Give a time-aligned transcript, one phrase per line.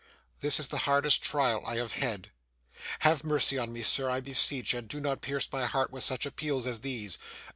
[0.39, 2.31] 'This is the hardest trial I have had.
[3.01, 6.25] Have mercy on me, sir, I beseech, and do not pierce my heart with such
[6.25, 7.19] appeals as these.